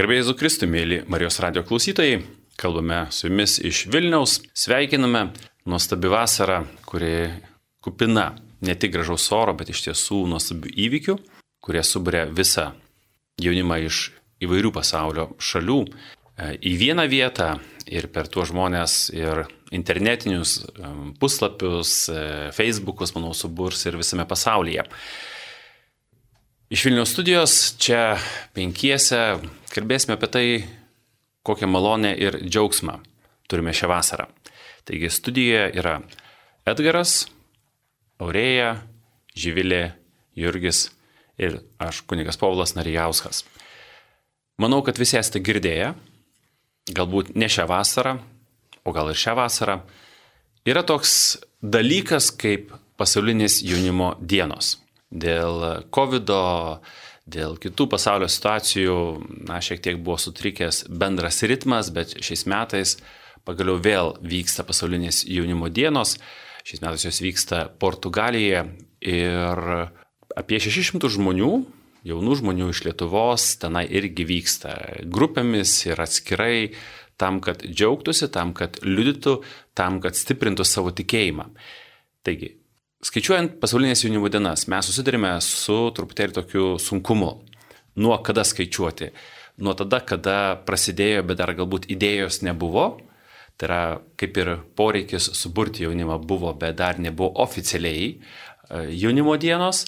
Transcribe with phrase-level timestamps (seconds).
[0.00, 2.22] Garbėjai Zukristų, mėly Marijos radio klausytojai,
[2.56, 5.26] kalbame su jumis iš Vilniaus, sveikiname
[5.68, 7.26] nuostabi vasara, kuri
[7.84, 8.30] kupina
[8.64, 11.18] ne tik gražaus oro, bet iš tiesų nuostabių įvykių,
[11.60, 12.70] kurie subūrė visą
[13.44, 14.00] jaunimą iš
[14.40, 15.92] įvairių pasaulio šalių e,
[16.56, 17.50] į vieną vietą
[17.84, 22.26] ir per tuos žmonės ir internetinius e, puslapius, e,
[22.56, 24.88] Facebookus, manau, suburs ir visame pasaulyje.
[26.72, 28.14] Iš Vilniaus studijos čia
[28.56, 29.26] penkiese
[29.70, 30.46] kalbėsime apie tai,
[31.46, 32.98] kokią malonę ir džiaugsmą
[33.50, 34.26] turime šią vasarą.
[34.86, 36.00] Taigi studijoje yra
[36.68, 37.24] Edgaras,
[38.20, 38.80] Aurėja,
[39.36, 39.94] Živilė,
[40.36, 40.88] Jurgis
[41.40, 43.44] ir aš, kunigas Paulas Narijauskas.
[44.60, 45.94] Manau, kad visi esate girdėję,
[46.92, 48.18] galbūt ne šią vasarą,
[48.84, 49.78] o gal ir šią vasarą,
[50.68, 54.76] yra toks dalykas kaip pasaulinės jaunimo dienos
[55.10, 56.30] dėl COVID,
[57.30, 58.96] dėl kitų pasaulio situacijų,
[59.48, 62.96] na, šiek tiek buvo sutrikęs bendras ritmas, bet šiais metais
[63.48, 66.16] pagaliau vėl vyksta pasaulinės jaunimo dienos.
[66.66, 68.64] Šiais metais jos vyksta Portugalijoje
[69.00, 69.66] ir
[70.36, 71.52] apie 600 žmonių,
[72.06, 74.74] jaunų žmonių iš Lietuvos tenai irgi vyksta
[75.08, 76.72] grupėmis ir atskirai
[77.20, 79.40] tam, kad džiaugtųsi, tam, kad liudytų,
[79.76, 81.50] tam, kad stiprintų savo tikėjimą.
[82.24, 82.54] Taigi,
[83.04, 87.32] skaičiuojant pasaulinės jaunimo dienas, mes susidurime su truputėlį tokiu sunkumu.
[88.00, 89.10] Nuo kada skaičiuoti?
[89.64, 92.86] Nuo tada, kada prasidėjo, bet dar galbūt idėjos nebuvo.
[93.60, 93.80] Tai yra
[94.20, 98.18] kaip ir poreikis suburti jaunimą buvo, bet dar nebuvo oficialiai e,
[99.02, 99.84] jaunimo dienos.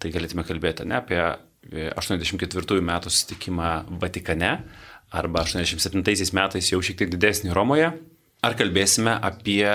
[0.00, 1.20] Tai galėtume kalbėti ne apie
[1.68, 4.54] 84 metų susitikimą Vatikane
[5.12, 7.92] arba 87 metais jau šiek tiek didesnį Romoje.
[8.40, 9.66] Ar kalbėsime apie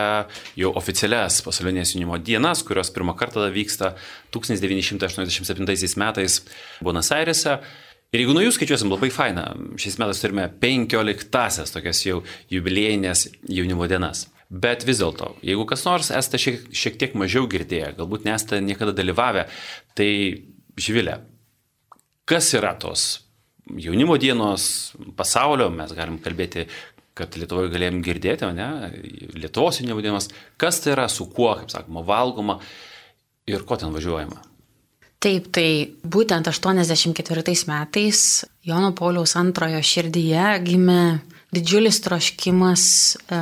[0.58, 3.91] jau oficialias pasaulinės jaunimo dienas, kurios pirmą kartą vyksta
[4.33, 6.39] 1987 metais
[6.81, 7.59] Buenos Airese.
[8.13, 9.44] Ir jeigu nuo jų skaičiuosim, labai faina,
[9.81, 14.25] šiais metais turime 15-asias tokias jau jubiliejinės jaunimo dienas.
[14.49, 18.94] Bet vis dėlto, jeigu kas nors esate šiek, šiek tiek mažiau girdėję, galbūt nesate niekada
[18.97, 19.45] dalyvavę,
[19.97, 20.09] tai
[20.79, 21.19] žvilė,
[22.29, 23.25] kas yra tos
[23.66, 26.68] jaunimo dienos pasaulio, mes galim kalbėti
[27.15, 28.67] kad Lietuvoje galėjom girdėti, ne,
[29.39, 30.27] Lietuvos jaunimo dienos,
[30.61, 32.59] kas tai yra, su kuo, kaip sakoma, valgoma
[33.47, 34.41] ir ko ten važiuojama.
[35.25, 35.69] Taip, tai
[36.03, 38.19] būtent 84 metais
[38.67, 40.99] Jono Pauliaus antrojo širdyje gimė
[41.55, 42.83] didžiulis troškimas
[43.15, 43.39] e,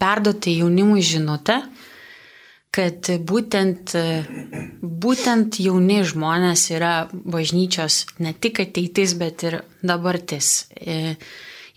[0.00, 1.60] perduoti jaunimui žinutę,
[2.72, 3.92] kad būtent,
[4.80, 10.52] būtent jauni žmonės yra bažnyčios ne tik ateitis, bet ir dabartis.
[10.72, 11.16] E,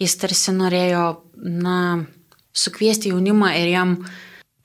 [0.01, 1.07] jis tarsi norėjo,
[1.41, 1.79] na,
[2.55, 3.97] sukviesti jaunimą ir jam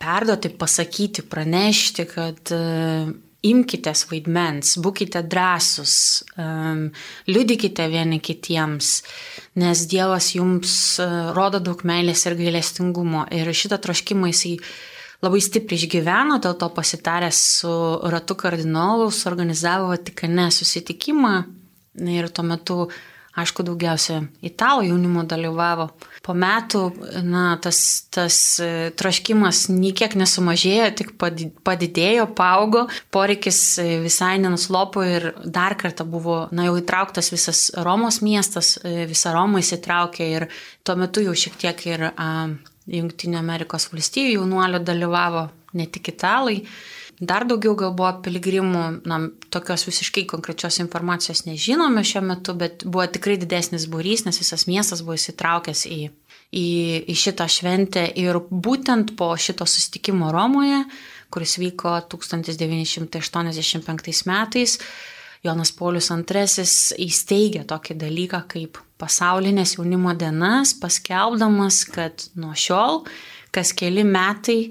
[0.00, 3.10] perduoti, pasakyti, pranešti, kad uh,
[3.46, 5.94] imkite vaidmens, būkite drąsus,
[6.36, 6.86] um,
[7.28, 8.92] liudykite vieni kitiems,
[9.60, 13.26] nes Dievas jums uh, rodo daug meilės ir gailestingumo.
[13.34, 14.56] Ir šitą troškimą jisai
[15.24, 17.72] labai stipriai išgyveno, dėl to pasitaręs su
[18.12, 21.34] Ratu kardinolu, suorganizavo Vatikane susitikimą
[22.08, 22.78] ir tuo metu
[23.38, 25.86] Aišku, daugiausia italų jaunimo dalyvavo.
[26.26, 26.80] Po metų
[27.22, 27.78] na, tas,
[28.10, 31.12] tas e, traškimas niekiek nesumažėjo, tik
[31.66, 38.18] padidėjo, paaugo, poreikis e, visai nenuslopo ir dar kartą buvo na, jau įtrauktas visas Romos
[38.26, 40.48] miestas, e, visa Roma įsitraukė ir
[40.82, 42.08] tuo metu jau šiek tiek ir
[42.90, 45.46] Junktinio Amerikos valstybių jaunuolių dalyvavo,
[45.78, 46.64] ne tik italai.
[47.20, 53.04] Dar daugiau gal buvo piligrimų, na, tokios visiškai konkrečios informacijos nežinome šiuo metu, bet buvo
[53.12, 56.08] tikrai didesnis būrys, nes visas miestas buvo įsitraukęs į,
[56.56, 56.66] į,
[57.12, 58.06] į šitą šventę.
[58.16, 60.88] Ir būtent po šito sustikimo Romoje,
[61.28, 64.80] kuris vyko 1985 metais,
[65.44, 66.24] Jonas Paulius II
[67.04, 73.04] įsteigė tokį dalyką kaip pasaulinės jaunimo dienas, paskelbdamas, kad nuo šiol
[73.54, 74.70] kas keli metai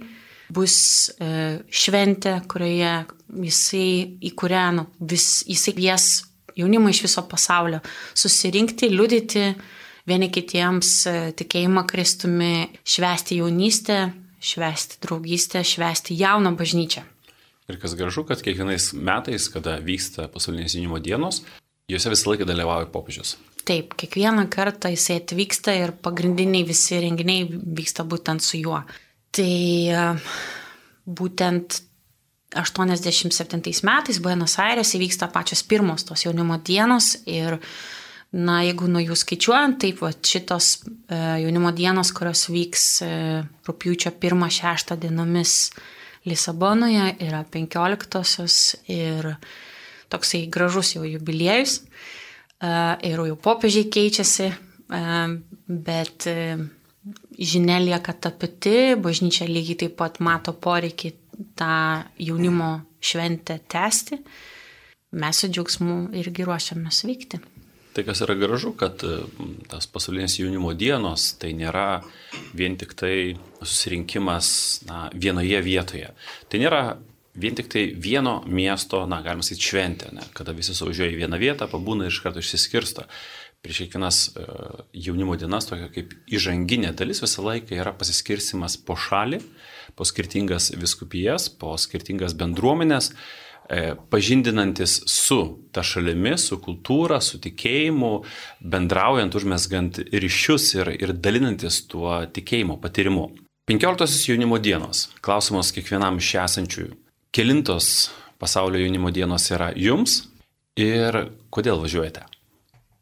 [0.53, 0.75] bus
[1.19, 2.93] e, šventė, kurioje
[3.45, 3.89] jisai,
[4.25, 6.07] į kurią nu, vis, jisai kvies
[6.59, 7.81] jaunimą iš viso pasaulio
[8.17, 9.45] susirinkti, liudyti
[10.09, 14.01] vieni kitiems e, tikėjimą Kristumi, švesti jaunystę,
[14.41, 17.05] švesti draugystę, švesti jauną bažnyčią.
[17.69, 21.43] Ir kas gražu, kad kiekvienais metais, kada vyksta pasaulinės jaunimo dienos,
[21.91, 23.35] juose visą laiką dalyvauja popiežius.
[23.69, 28.79] Taip, kiekvieną kartą jisai atvyksta ir pagrindiniai visi renginiai vyksta būtent su juo.
[29.35, 29.53] Tai
[29.93, 30.03] e,
[31.05, 31.79] būtent
[32.57, 37.59] 87 metais Buenos Aires įvyksta pačios pirmos tos jaunimo dienos ir,
[38.33, 43.11] na, jeigu nuo jų skaičiuojant, taip, va, šitos e, jaunimo dienos, kurios vyks e,
[43.69, 45.59] rūpiučio 1-6 dienomis
[46.27, 48.57] Lisabonoje, yra 15-osios
[48.91, 49.29] ir
[50.11, 51.77] toksai gražus jau jubiliejus.
[52.59, 54.49] Ir jau popiežiai keičiasi,
[55.87, 56.27] bet
[57.39, 61.13] žinia lieka ta pati, bažnyčia lygiai taip pat mato poreikį
[61.59, 61.75] tą
[62.19, 62.71] jaunimo
[63.01, 64.19] šventę tęsti.
[65.19, 67.39] Mes su džiaugsmu irgi ruošiamės vykti.
[67.95, 69.01] Tai kas yra gražu, kad
[69.71, 72.03] tas pasaulinės jaunimo dienos tai nėra
[72.53, 73.13] vien tik tai
[73.63, 74.49] susirinkimas
[74.85, 76.11] na, vienoje vietoje.
[76.51, 76.83] Tai nėra
[77.39, 81.39] vien tik tai vieno miesto, na, galima sakyti, šventė, ne, kada visi suvažiuoja į vieną
[81.41, 83.07] vietą, pabūna ir iš karto išsiskirsto.
[83.65, 84.45] Prieš kiekvienas e,
[85.05, 89.41] jaunimo dienas, tokia kaip įžanginė dalis, visą laiką yra pasiskirsimas po šalį,
[89.99, 93.11] po skirtingas viskupijas, po skirtingas bendruomenės,
[93.67, 93.81] e,
[94.13, 95.41] pažindinantis su
[95.75, 98.13] ta šalimi, su kultūra, su tikėjimu,
[98.63, 103.27] bendraujant, užmesgant ryšius ir, ir dalinantis tuo tikėjimo patyrimu.
[103.69, 105.09] 15 jaunimo dienos.
[105.21, 106.95] Klausimas kiekvienam iš esančiųjų
[107.31, 108.09] Kelintos
[108.41, 110.23] pasaulio jaunimo dienos yra jums
[110.73, 111.13] ir
[111.53, 112.23] kodėl važiuojate?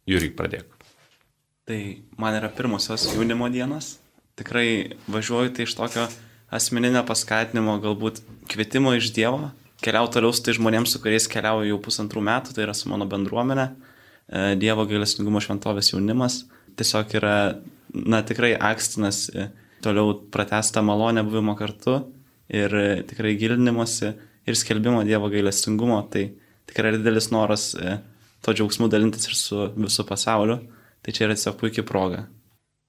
[0.08, 0.78] Jūrik, pradėk.
[1.68, 1.78] Tai
[2.16, 3.98] man yra pirmosios jaunimo dienos.
[4.40, 6.06] Tikrai važiuoju tai iš tokio
[6.54, 9.50] asmeninio paskatinimo, galbūt kvietimo iš Dievo.
[9.84, 13.10] Keliauju toliau su tai žmonėms, su kuriais keliauju jau pusantrų metų, tai yra su mano
[13.10, 13.68] bendruomenė.
[13.68, 16.46] E, Dievo gailestingumo šventovės jaunimas.
[16.80, 17.36] Tiesiog yra,
[17.92, 19.50] na tikrai akstinas e,
[19.84, 22.00] toliau pratestą malonę buvimo kartu
[22.48, 24.16] ir e, tikrai gilinimuose
[24.48, 26.30] ir skelbimo Dievo gailestingumo, tai
[26.72, 27.74] tikrai didelis noras
[28.42, 30.62] to džiaugsmu dalintis ir su visu pasauliu.
[31.02, 32.26] Tai čia yra tiesiog puikia proga.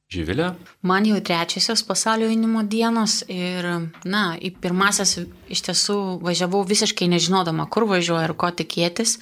[0.09, 0.55] Živilė?
[0.89, 3.67] Man jau trečiosios pasaulio jaunimo dienos ir,
[4.09, 5.19] na, į pirmasias
[5.53, 9.19] iš tiesų važiavau visiškai nežinodama, kur važiuoju ir ko tikėtis.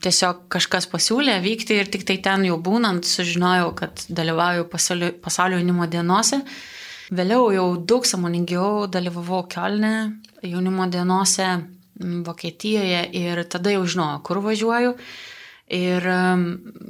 [0.00, 5.60] Tiesiog kažkas pasiūlė vykti ir tik tai ten jau būnant sužinojau, kad dalyvauju pasaulio, pasaulio
[5.60, 6.40] jaunimo dienose.
[7.12, 9.94] Vėliau jau daug samoningiau dalyvavau Kielne
[10.42, 11.52] jaunimo dienose
[11.96, 14.96] Vokietijoje ir tada jau žinojau, kur važiuoju.
[15.72, 16.04] Ir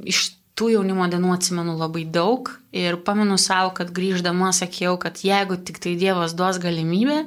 [0.05, 0.25] iš
[0.57, 5.79] tų jaunimo dienų atsimenu labai daug ir pamenu savo, kad grįždama sakiau, kad jeigu tik
[5.81, 7.23] tai Dievas duos galimybę,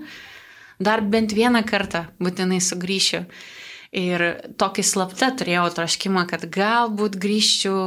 [0.82, 3.24] dar bent vieną kartą būtinai sugrįšiu.
[3.90, 4.22] Ir
[4.54, 7.80] tokį slaptą turėjau troškimą, kad galbūt grįžčiau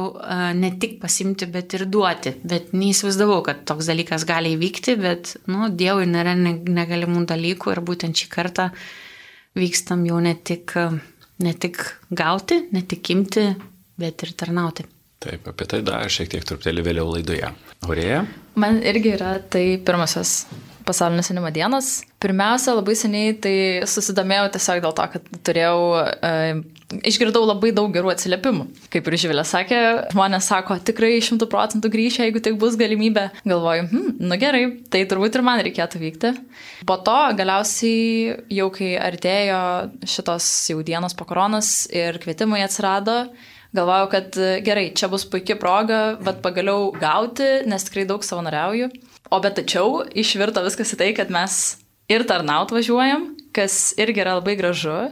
[0.52, 2.34] ne tik pasimti, bet ir duoti.
[2.44, 8.20] Bet neįsivaizdavau, kad toks dalykas gali įvykti, bet, nu, Dievui nėra negalimų dalykų ir būtent
[8.20, 8.68] šį kartą
[9.56, 10.76] vykstam jau ne tik,
[11.42, 13.46] ne tik gauti, ne tik imti,
[13.98, 14.86] bet ir tarnauti.
[15.24, 17.48] Taip, apie tai dar šiek tiek truputėlį vėliau laidoje.
[17.86, 18.24] Aurėja?
[18.60, 20.44] Man irgi yra tai pirmasis
[20.86, 22.02] pasaulinės jaunimo dienos.
[22.22, 23.56] Pirmiausia, labai seniai tai
[23.88, 25.78] susidomėjau tiesiog dėl to, kad turėjau,
[26.24, 28.66] e, išgirdau labai daug gerų atsiliepimų.
[28.92, 29.80] Kaip ir Živilė sakė,
[30.14, 33.26] žmonės sako, tikrai šimtų procentų grįžę, jeigu tik bus galimybė.
[33.44, 36.34] Galvoju, hm, nu gerai, tai turbūt ir man reikėtų vykti.
[36.88, 39.60] Po to galiausiai jau kai artėjo
[40.08, 43.24] šitos jau dienos po koronas ir kvietimai atsirado,
[43.74, 48.92] galvojau, kad gerai, čia bus puikia proga, bet pagaliau gauti, nes tikrai daug savanoriauju.
[49.34, 51.58] O bet tačiau išvirto viskas į tai, kad mes
[52.12, 55.08] ir tarnaut važiuojam, kas irgi yra labai gražu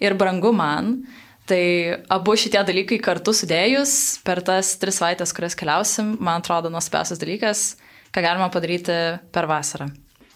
[0.00, 1.02] ir brangu man.
[1.46, 1.62] Tai
[2.10, 3.92] abu šitie dalykai kartu sudėjus
[4.26, 7.66] per tas tris savaitės, kurias keliausim, man atrodo nuostabiausias dalykas,
[8.10, 8.96] ką galima padaryti
[9.30, 9.86] per vasarą.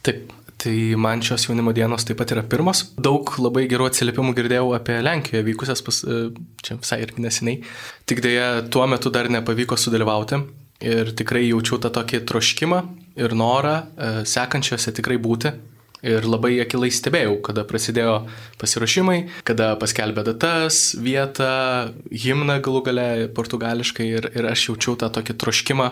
[0.07, 2.85] Taip, tai man šios jaunimo dienos taip pat yra pirmos.
[2.95, 6.23] Daug labai gerų atsiliepimų girdėjau apie Lenkijoje vykusias, pas, e,
[6.63, 7.65] čia visai irgi neseniai.
[8.07, 10.45] Tik dėja, tuo metu dar nepavyko sudalyvauti.
[10.81, 12.81] Ir tikrai jaučiau tą tokį troškimą
[13.21, 15.53] ir norą e, sekančiose tikrai būti.
[16.01, 18.15] Ir labai akilai stebėjau, kada prasidėjo
[18.61, 25.37] pasiruošimai, kada paskelbė datas, vietą, himną galų gale portugališkai ir, ir aš jaučiau tą tokį
[25.43, 25.91] troškimą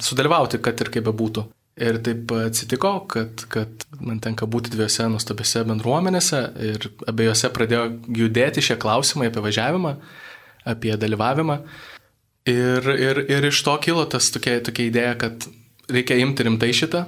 [0.00, 1.44] sudalyvauti, kad ir kaip bebūtų.
[1.80, 7.84] Ir taip atsitiko, kad, kad man tenka būti dviejose nuostabiose bendruomenėse ir abiejose pradėjo
[8.16, 9.94] judėti šie klausimai apie važiavimą,
[10.72, 11.60] apie dalyvavimą.
[12.48, 15.44] Ir, ir, ir iš to kilo tas tokia, tokia idėja, kad
[15.92, 17.04] reikia imti rimtai šitą,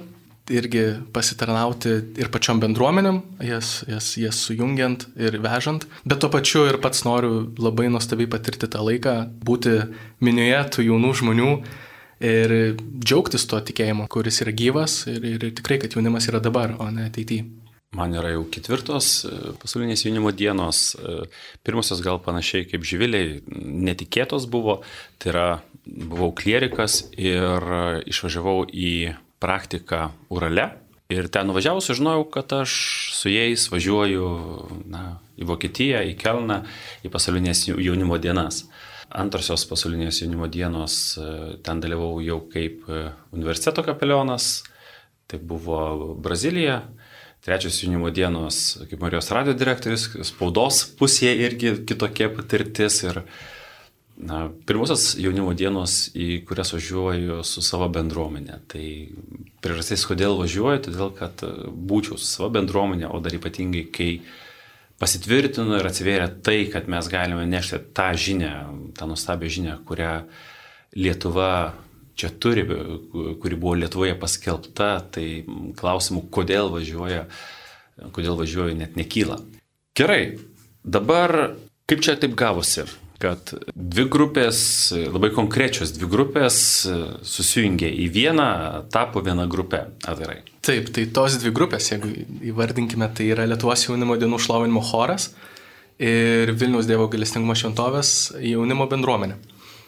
[0.53, 0.83] irgi
[1.15, 7.05] pasitarnauti ir pačiom bendruomenėm, jas, jas, jas sujungiant ir vežant, bet tuo pačiu ir pats
[7.07, 9.15] noriu labai nuostabiai patirti tą laiką,
[9.47, 9.79] būti
[10.23, 11.49] minioje tų jaunų žmonių
[12.23, 12.55] ir
[12.99, 17.07] džiaugtis tuo tikėjimu, kuris yra gyvas ir, ir tikrai, kad jaunimas yra dabar, o ne
[17.09, 17.62] ateityje.
[17.93, 19.31] Man yra jau ketvirtos e,
[19.61, 21.27] pasaulinės jaunimo dienos, e,
[21.65, 24.79] pirmosios gal panašiai kaip živiliai, netikėtos buvo,
[25.21, 25.47] tai yra
[25.85, 30.71] buvau klierikas ir e, išvažiavau į praktiką Urale
[31.13, 32.73] ir ten nuvažiavus sužinojau, kad aš
[33.13, 34.31] su jais važiuoju
[34.89, 35.03] na,
[35.37, 36.63] į Vokietiją, į Kelną,
[37.05, 38.63] į pasaulinės jaunimo dienas.
[39.13, 41.19] Antrosios pasaulinės jaunimo dienos
[41.61, 42.87] ten dalyvau jau kaip
[43.35, 44.63] universiteto kapelionas,
[45.29, 46.81] tai buvo Brazilija
[47.43, 53.19] trečios jaunimo dienos, kaip Marijos radio direktorius, spaudos pusėje irgi kitokia patirtis ir
[54.15, 58.61] na, pirmosios jaunimo dienos, į kurias važiuoju su savo bendruomenė.
[58.71, 58.85] Tai
[59.63, 64.09] priežastis, kodėl važiuoju, todėl kad būčiau su savo bendruomenė, o dar ypatingai, kai
[65.03, 68.53] pasitvirtino ir atsivėrė tai, kad mes galime nešti tą žinę,
[68.95, 70.19] tą nuostabią žinę, kurią
[70.93, 71.73] Lietuva
[72.19, 72.65] čia turi,
[73.41, 75.27] kuri buvo Lietuvoje paskelbta, tai
[75.79, 77.25] klausimų, kodėl važiuoja,
[78.15, 79.39] kodėl važiuoja, net nekyla.
[79.97, 80.37] Gerai,
[80.83, 81.55] dabar
[81.89, 82.85] kaip čia taip gavosi?
[83.23, 84.57] kad dvi grupės,
[84.91, 86.57] labai konkrečios dvi grupės
[87.27, 88.47] susijungė į vieną,
[88.93, 89.85] tapo viena grupė.
[90.09, 90.41] Atvirai.
[90.65, 92.11] Taip, tai tos dvi grupės, jeigu
[92.51, 95.31] įvardinkime, tai yra Lietuvos jaunimo dienų šlovinimo choras
[96.03, 99.39] ir Vilniaus Dievo galestingumo šventovės jaunimo bendruomenė.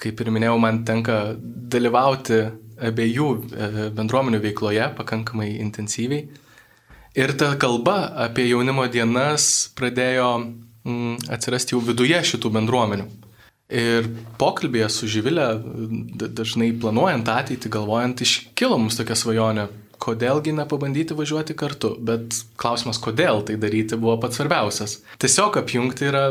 [0.02, 2.42] Kaip ir minėjau, man tenka dalyvauti
[2.90, 6.26] abiejų e, bendruomenių veikloje pakankamai intensyviai.
[7.16, 13.08] Ir ta kalba apie jaunimo dienas pradėjo mm, atsirasti jau viduje šitų bendruomenių.
[13.76, 15.48] Ir pokalbėje su Živilė,
[16.22, 19.66] dažnai planuojant ateitį, galvojant, iškilo mums tokia svajonė,
[20.06, 25.00] kodėlgi nepabandyti važiuoti kartu, bet klausimas, kodėl tai daryti, buvo pats svarbiausias.
[25.24, 26.26] Tiesiog apjungti yra,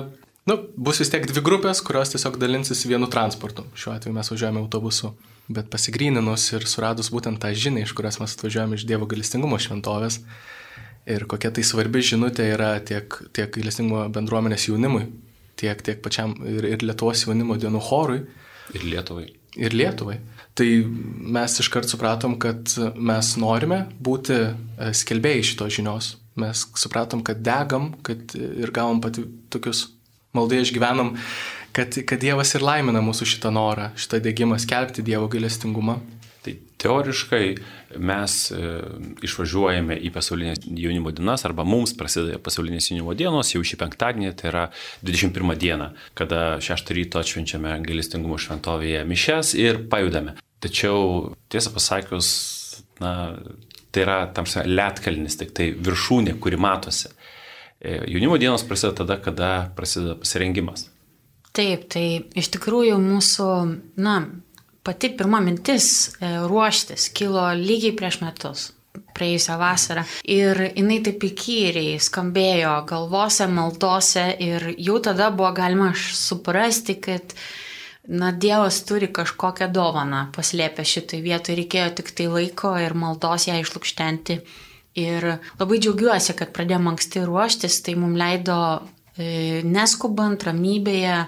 [0.50, 3.66] nu, bus vis tiek dvi grupės, kurios tiesiog dalinsis vienu transportu.
[3.78, 5.14] Šiuo atveju mes važiuojame autobusu.
[5.48, 10.22] Bet pasigryninus ir suradus būtent tą žinią, iš kurios mes atvažiuojame iš Dievo galestingumo šventovės,
[11.06, 15.06] ir kokia tai svarbi žinutė yra tiek, tiek galestingumo bendruomenės jaunimui,
[15.60, 18.22] tiek, tiek pačiam ir, ir Lietuvos jaunimo dienų chorui.
[18.74, 19.28] Ir Lietuvai.
[19.60, 20.18] Ir Lietuvai.
[20.56, 20.66] Tai
[21.34, 24.46] mes iškart supratom, kad mes norime būti e,
[24.94, 26.10] skelbėjai šitos žinios.
[26.40, 29.84] Mes supratom, kad degam, kad ir gavom pati tokius
[30.34, 31.14] maldai išgyvenam,
[31.74, 35.98] kad, kad Dievas ir laimina mūsų šitą norą, šitą dėgymą skelbti Dievo gailestingumą.
[36.44, 37.44] Tai teoriškai
[38.04, 38.58] mes e,
[39.24, 44.50] išvažiuojame į pasaulinės jaunimo dienas arba mums prasideda pasaulinės jaunimo dienos jau šį penktadienį, tai
[44.50, 44.64] yra
[45.06, 50.36] 21 diena, kada 6 ryto atšvenčiame gailestingumo šventovėje mišes ir pajudame.
[50.64, 52.28] Tačiau tiesą pasakius,
[53.00, 53.14] na,
[53.92, 57.08] tai yra tam lietkalnis, tik tai viršūnė, kuri matosi.
[57.84, 60.88] E, jaunimo dienos prasideda tada, kada prasideda pasirengimas.
[61.54, 63.48] Taip, tai iš tikrųjų mūsų,
[64.00, 64.14] na,
[64.82, 68.70] pati pirma mintis e, ruoštis kilo lygiai prieš metus
[69.14, 70.04] praėjusią vasarą.
[70.30, 77.36] Ir jinai taip įkyriai skambėjo galvose, maldose ir jau tada buvo galima suprasti, kad
[78.08, 83.60] na, Dievas turi kažkokią dovaną paslėpę šitai vietoj, reikėjo tik tai laiko ir maldos ją
[83.62, 84.40] išlūkštenti.
[84.94, 85.26] Ir
[85.58, 88.58] labai džiaugiuosi, kad pradėjome anksti ruoštis, tai mums leido
[89.18, 91.24] e, neskubant, ramybėje,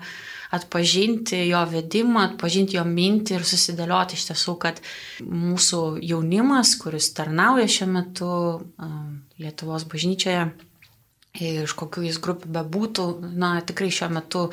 [0.54, 4.78] atpažinti jo vedimą, atpažinti jo mintį ir susidėlioti iš tiesų, kad
[5.26, 8.30] mūsų jaunimas, kuris tarnauja šiuo metu
[9.42, 10.46] Lietuvos bažnyčioje,
[11.36, 14.46] iš kokių jis grupių bebūtų, na tikrai šiuo metu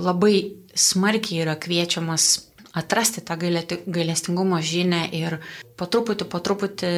[0.00, 0.36] labai
[0.76, 2.30] smarkiai yra kviečiamas
[2.76, 3.36] atrasti tą
[3.86, 5.38] gailestingumo žinę ir
[5.80, 6.90] po truputį, po truputį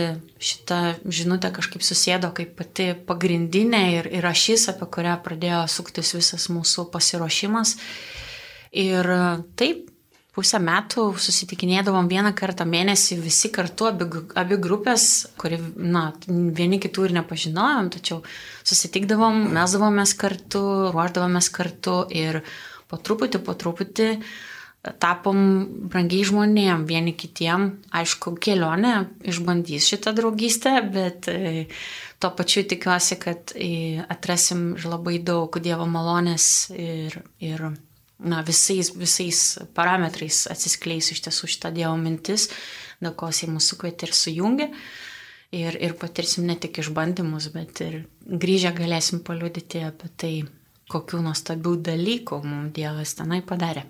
[0.43, 6.49] šitą žinutę kažkaip susėdo kaip pati pagrindinė ir, ir ašis, apie kurią pradėjo suktis visas
[6.51, 7.77] mūsų pasiruošimas.
[8.75, 9.07] Ir
[9.59, 9.87] taip,
[10.39, 14.07] pusę metų susitikinėdavom vieną kartą mėnesį visi kartu, abi,
[14.39, 15.07] abi grupės,
[15.41, 18.21] kuri, na, vieni kitų ir nepažinojom, tačiau
[18.67, 20.63] susitikdavom, mesdavomės kartu,
[20.95, 22.43] ruoždavomės kartu ir
[22.91, 24.13] po truputį, po truputį
[25.03, 25.39] tapom
[25.91, 27.69] brangiai žmonėm, vieni kitiem.
[27.95, 31.67] Aišku, kelionė išbandys šitą draugystę, bet e,
[32.23, 37.67] tuo pačiu tikiuosi, kad e, atrasim labai daug Dievo malonės ir, ir
[38.19, 39.43] na, visais, visais
[39.77, 42.49] parametrais atsiskleis iš tiesų šitą Dievo mintis,
[43.03, 44.73] dėl ko jisai mūsų kvietė ir sujungė.
[45.57, 50.33] Ir, ir patirsim ne tik išbandymus, bet ir grįžę galėsim paliudyti apie tai,
[50.93, 53.87] kokių nuostabių dalykų mums Dievas tenai padarė.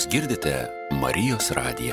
[0.00, 0.52] Jūs girdite
[0.96, 1.92] Marijos radiją.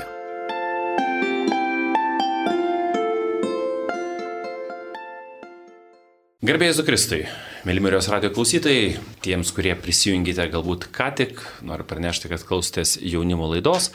[6.39, 7.19] Gerbėjai Zukristui,
[7.67, 8.93] mėly Marijos radio klausytojai,
[9.27, 13.89] tiems, kurie prisijungite galbūt ką tik, noriu pranešti, kad klausotės jaunimo laidos.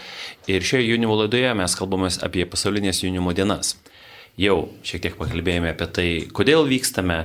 [0.45, 3.79] Ir šioje jaunimo laidoje mes kalbame apie pasaulinės jaunimo dienas.
[4.41, 7.19] Jau šiek tiek pakalbėjome apie tai, kodėl vykstame,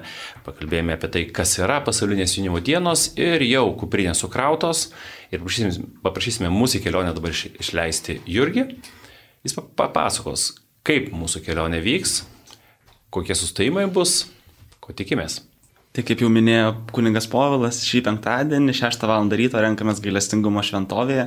[0.44, 4.90] pakalbėjome apie tai, kas yra pasaulinės jaunimo dienos ir jau kuprinės sukrautos.
[5.32, 8.68] Ir paprašysime, paprašysime mūsų kelionę dabar išleisti Jurgi.
[9.48, 10.50] Jis papasakos,
[10.88, 12.22] kaip mūsų kelionė vyks,
[13.16, 14.26] kokie sustojimai bus
[14.88, 15.42] Ko tikimės?
[15.92, 19.26] Tai kaip jau minėjo kuningas Povilas, šį penktadienį 6 val.
[19.28, 21.26] ryto renkamės gailestingumo šventovėje,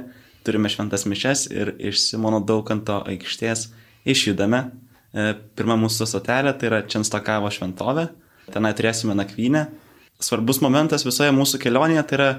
[0.49, 3.67] turime šventas mišes ir iš Simono Daukanto aikštės
[4.09, 4.63] išjudame.
[5.11, 8.07] E, pirma mūsų stotelė tai yra Čenstokavo šventovė,
[8.55, 9.67] tenai turėsime nakvynę.
[10.23, 12.31] Svarbus momentas visoje mūsų kelionėje tai yra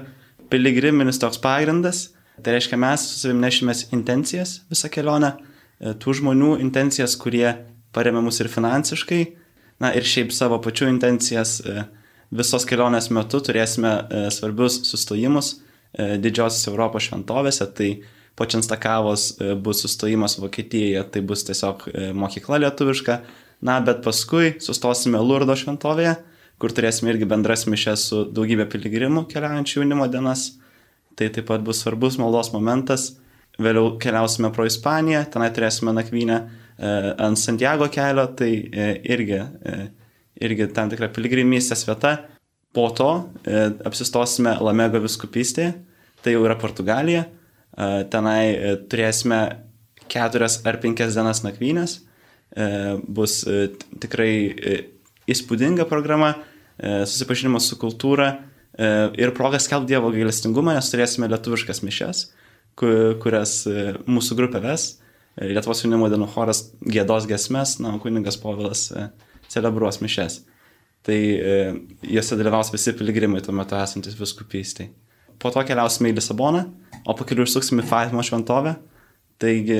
[0.52, 2.10] piligriminis toks pagrindas.
[2.42, 7.50] Tai reiškia, mes su savimi nešimės intencijas visą kelionę, e, tų žmonių intencijas, kurie
[7.92, 9.22] paremia mus ir finansiškai,
[9.84, 11.84] na ir šiaip savo pačių intencijas e,
[12.32, 13.92] visos kelionės metu turėsime
[14.32, 15.58] svarbius sustojimus
[15.92, 17.66] didžiosios Europos šventovėse.
[17.76, 17.90] Tai
[18.38, 21.84] po Čenstakavos bus sustojimas Vokietijoje, tai bus tiesiog
[22.16, 23.18] mokykla lietuviška.
[23.62, 26.16] Na, bet paskui sustosime Lurdo šventovėje,
[26.58, 30.48] kur turėsime irgi bendras mišes su daugybė piligrimų keliaujančių jaunimo dienas.
[31.14, 33.12] Tai taip pat bus svarbus maldos momentas.
[33.62, 39.76] Vėliau keliausime pro Ispaniją, tenai turėsime nakvynę e, ant Santiago kelio, tai e, irgi, e,
[40.46, 42.16] irgi tam tikra piligrimystės vieta.
[42.72, 43.10] Po to
[43.44, 45.74] e, apsistosime Lamego viskupystėje,
[46.24, 47.26] tai jau yra Portugalija.
[47.72, 49.40] E, tenai e, turėsime
[50.12, 52.00] keturias ar penkias dienas nakvynės.
[52.52, 52.66] E,
[53.08, 53.42] bus
[54.02, 54.32] tikrai
[55.30, 56.34] įspūdinga programa,
[56.82, 58.32] susipažinimas su kultūra,
[59.20, 62.22] ir proga skelbti Dievo gailestingumą, nes turėsime lietuviškas mišes,
[62.80, 63.52] kurias
[64.08, 64.86] mūsų grupė ves.
[65.38, 68.88] Lietuvos jaunimo dienų choras gėdos gesmes, na, kuningas Povilas
[69.52, 70.40] celebruos mišes.
[71.06, 71.20] Tai
[72.02, 74.90] juose dalyvaus visi piligrimai tuo metu esantis viskupystai.
[75.38, 76.66] Po to keliausime į Lisaboną,
[77.04, 78.76] o po kelių užsuksime į Fatimo šventovę.
[79.42, 79.78] Taigi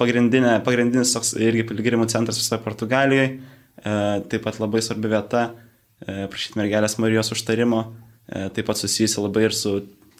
[0.00, 3.34] pagrindinis toks irgi piligrimų centras visoje Portugalijoje,
[3.82, 5.42] taip pat labai svarbi vieta,
[6.00, 7.82] prašyti mergelės Marijos užtarimo
[8.28, 9.72] E, taip pat susijusi labai ir su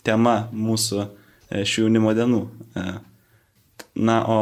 [0.07, 2.41] tema mūsų e, šių jaunimo dienų.
[2.73, 2.85] E,
[4.09, 4.39] na, o,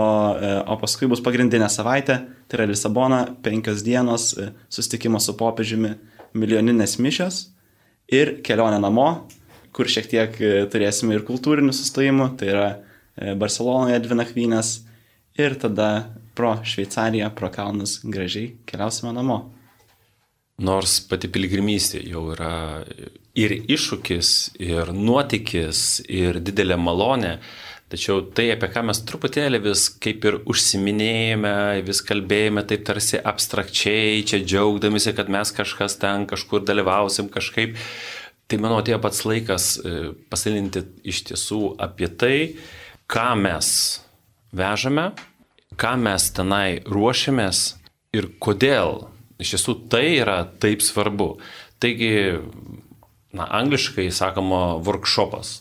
[0.70, 4.30] o paskui bus pagrindinė savaitė, tai yra Lisabona, penkios dienos,
[4.72, 5.94] susitikimas su popiežiumi,
[6.36, 7.40] milijoninės mišios
[8.12, 9.08] ir kelionė namo,
[9.76, 10.38] kur šiek tiek
[10.72, 12.68] turėsime ir kultūrinių sustojimų, tai yra
[13.36, 14.72] Barcelonoje dvi nakvynės
[15.40, 15.90] ir tada
[16.36, 19.38] pro Šveicariją, pro kalnus gražiai keliausime namo.
[20.56, 22.82] Nors pati piligrimystė jau yra
[23.36, 24.28] ir iššūkis,
[24.64, 27.34] ir nuotykis, ir didelė malonė,
[27.92, 31.52] tačiau tai, apie ką mes truputėlį vis kaip ir užsiminėjame,
[31.84, 37.76] vis kalbėjome taip tarsi abstrakčiai, čia džiaugdamisi, kad mes kažkas ten kažkur dalyvausim kažkaip,
[38.46, 39.96] tai manau atėjo pats laikas e,
[40.30, 42.36] pasidalinti iš tiesų apie tai,
[43.10, 43.68] ką mes
[44.56, 45.10] vežame,
[45.76, 47.66] ką mes tenai ruošiamės
[48.16, 49.06] ir kodėl
[49.36, 51.36] Iš tiesų tai yra taip svarbu.
[51.82, 52.40] Taigi,
[53.36, 55.60] na, angliškai sakoma workshopas.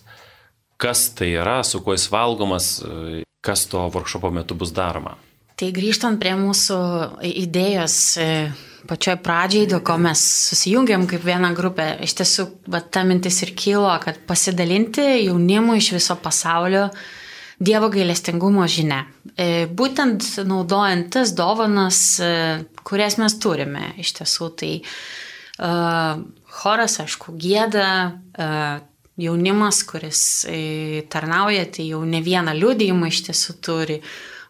[0.80, 2.70] Kas tai yra, su kuo jis valgomas,
[3.44, 5.16] kas to workshopo metu bus daroma.
[5.60, 6.78] Tai grįžtant prie mūsų
[7.24, 8.30] idėjos e,
[8.88, 13.54] pačioj pradžiai, dėl ko mes susijungiam kaip viena grupė, iš tiesų, bet ta mintis ir
[13.58, 16.90] kilo, kad pasidalinti jaunimu iš viso pasaulio
[17.56, 19.06] Dievo gailestingumo žinia.
[19.40, 23.94] E, būtent naudojant tas dovanas, e, kurias mes turime.
[24.02, 26.20] Iš tiesų, tai uh,
[26.60, 28.84] choras, aišku, gėda, uh,
[29.16, 30.20] jaunimas, kuris
[31.08, 34.02] tarnauja, tai jau ne vieną liūdėjimą iš tiesų turi,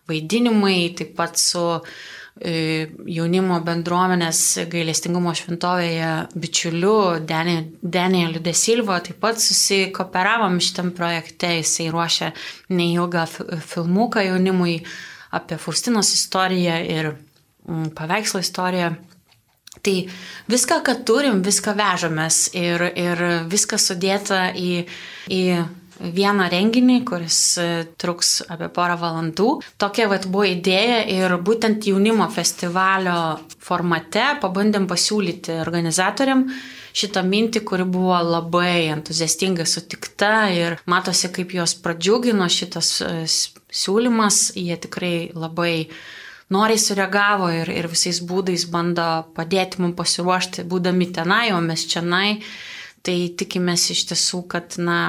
[0.10, 1.96] vaidinimai, taip pat su uh,
[2.36, 12.34] jaunimo bendruomenės gailestingumo šventovėje bičiuliu Danieliu Desilvo taip pat susikoperavom šitam projekte, jisai ruošia
[12.76, 13.24] neilgą
[13.64, 14.82] filmuką jaunimui
[15.36, 17.16] apie Faustinos istoriją ir
[17.68, 18.94] Mm, paveikslo istoriją.
[19.82, 19.96] Tai
[20.50, 24.86] viską, ką turim, viską vežamės ir, ir viskas sudėta į,
[25.34, 25.42] į
[26.00, 27.68] vieną renginį, kuris e,
[28.00, 29.50] truks apie porą valandų.
[29.82, 36.46] Tokia vat, buvo idėja ir būtent jaunimo festivalio formate pabandėm pasiūlyti organizatoriam
[36.96, 44.54] šitą mintį, kuri buvo labai entuziastingai sutikta ir matosi, kaip juos pradžiugino šitas e, siūlymas.
[44.60, 45.90] Jie tikrai labai
[46.54, 52.40] noriai sureagavo ir, ir visais būdais bando padėti mums pasiruošti, būdami tenai, o mes čianai.
[53.06, 55.00] Tai tikimės iš tiesų, kad na,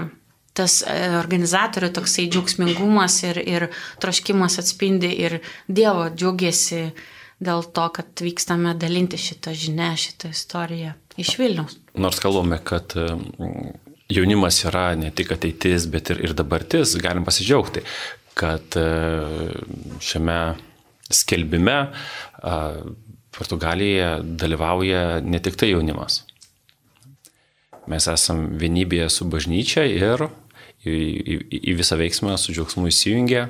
[0.56, 3.68] tas e, organizatorių toksai džiaugsmingumas ir, ir
[4.02, 5.38] troškimas atspindi ir
[5.68, 6.82] Dievo džiaugiasi
[7.42, 11.76] dėl to, kad vykstame dalinti šitą žinę, šitą istoriją iš Vilnius.
[11.96, 12.96] Nors kalbame, kad
[14.12, 17.84] jaunimas yra ne tik ateitis, bet ir, ir dabartis, galim pasidžiaugti,
[18.36, 18.86] kad e,
[20.04, 20.40] šiame
[21.12, 21.76] skelbime
[23.36, 26.22] Portugalijoje dalyvauja ne tik tai jaunimas.
[27.86, 30.26] Mes esam vienybėje su bažnyčia ir
[30.86, 30.98] į,
[31.36, 33.48] į, į visą veiksmą su džiaugsmu įsijungia.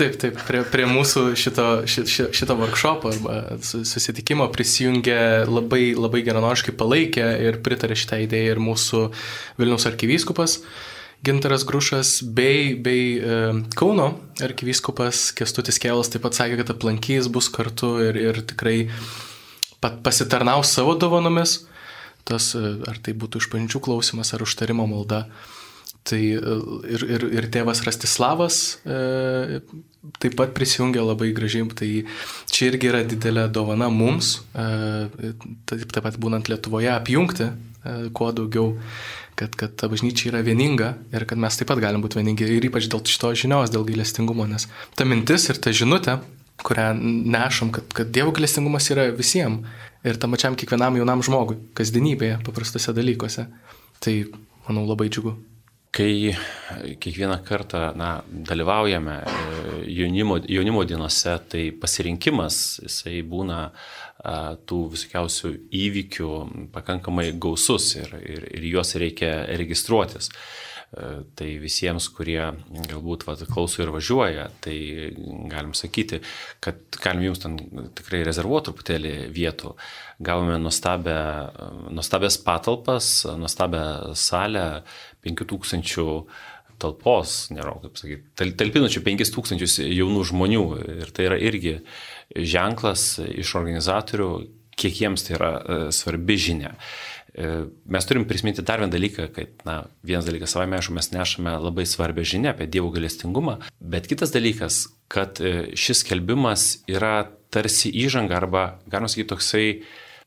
[0.00, 5.18] Taip, taip, prie, prie mūsų šito, šito, šito workshopo arba susitikimo prisijungė
[5.50, 9.02] labai, labai geranoriškai palaikė ir pritarė šitą idėją ir mūsų
[9.60, 10.60] Vilnius arkivyskupas.
[11.26, 13.40] Gintaras Grušas bei, bei e,
[13.76, 18.86] Kauno arkivyskupas Kestutis Kėlas taip pat sakė, kad aplankys bus kartu ir, ir tikrai
[19.80, 21.58] pasitarnaus savo dovanomis,
[22.24, 25.26] tas, e, ar tai būtų išpažinčių klausimas, ar užtarimo malda.
[26.10, 26.58] Tai e,
[26.90, 29.60] ir, ir, ir tėvas Rastislavas e,
[30.20, 31.90] taip pat prisijungia labai gražiai, tai
[32.50, 35.34] čia irgi yra didelė dovana mums, e,
[35.68, 37.52] taip, taip pat būnant Lietuvoje, apjungti e,
[38.16, 38.74] kuo daugiau,
[39.38, 42.68] kad, kad ta bažnyčia yra vieninga ir kad mes taip pat galim būti vieningi ir
[42.70, 46.18] ypač dėl šito žinios, dėl gailestingumo, nes ta mintis ir ta žinutė,
[46.64, 49.68] kurią nešam, kad, kad Dievo gailestingumas yra visiems
[50.04, 53.46] ir tam pačiam kiekvienam jaunam žmogui, kasdienybėje, paprastose dalykuose.
[54.00, 54.14] Tai,
[54.64, 55.34] manau, labai džiugu.
[55.90, 56.36] Kai
[57.02, 59.32] kiekvieną kartą na, dalyvaujame e,
[59.90, 64.36] jaunimo, jaunimo dienose, tai pasirinkimas, jisai būna a,
[64.70, 65.50] tų visokiausių
[65.80, 66.30] įvykių
[66.70, 70.30] pakankamai gausus ir, ir, ir juos reikia registruotis.
[70.90, 72.40] E, tai visiems, kurie
[72.90, 74.76] galbūt vat, klauso ir važiuoja, tai
[75.50, 76.18] galim sakyti,
[76.58, 77.54] kad galim jums ten
[77.94, 79.76] tikrai rezervuoti truputėlį vietų.
[80.26, 81.14] Gavome nuostabę,
[81.94, 83.84] nuostabės patalpas, nuostabę
[84.18, 84.66] salę,
[85.26, 86.24] 5000
[86.80, 90.64] talpos, nėra, kaip sakyti, talpinančių 5000 jaunų žmonių.
[91.04, 91.76] Ir tai yra irgi
[92.32, 94.30] ženklas iš organizatorių,
[94.80, 96.72] kiek jiems tai yra e, svarbi žinia.
[97.36, 97.50] E,
[97.84, 101.84] mes turim prisiminti dar vieną dalyką, kad, na, vienas dalykas savame, aišku, mes nešame labai
[101.86, 108.38] svarbę žinią apie Dievo galestingumą, bet kitas dalykas, kad e, šis skelbimas yra tarsi įžanga
[108.40, 109.66] arba, galima sakyti, toksai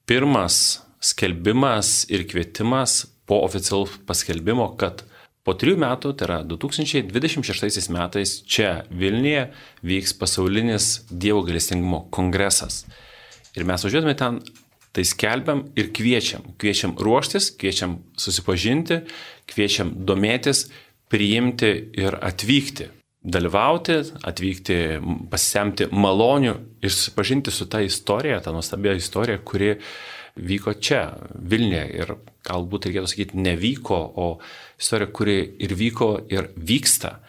[0.08, 5.06] pirmas skelbimas ir kvietimas po oficialaus paskelbimo, kad
[5.44, 9.50] po trijų metų, tai yra 2026 metais, čia Vilniuje
[9.84, 12.84] vyks pasaulinis Dievo galestingumo kongresas.
[13.54, 14.40] Ir mes važiuodami ten
[14.94, 16.44] Tai skelbiam ir kviečiam.
[16.62, 19.00] Kviečiam ruoštis, kviečiam susipažinti,
[19.50, 20.68] kviečiam domėtis,
[21.10, 22.92] priimti ir atvykti.
[23.24, 23.96] Dalyvauti,
[24.28, 24.78] atvykti,
[25.32, 29.72] pasisemti malonių ir susipažinti su ta istorija, ta nuostabia istorija, kuri
[30.36, 31.86] vyko čia, Vilniuje.
[32.02, 32.16] Ir
[32.48, 34.28] galbūt reikėtų sakyti, nevyko, o
[34.82, 37.20] istorija, kuri ir vyko, ir vyksta.